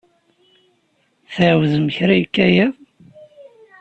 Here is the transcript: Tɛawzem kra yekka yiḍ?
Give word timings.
Tɛawzem 1.33 1.87
kra 1.95 2.15
yekka 2.19 2.45
yiḍ? 2.53 2.73